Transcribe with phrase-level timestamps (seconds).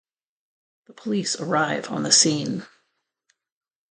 [0.87, 2.65] The police arrive on the scene.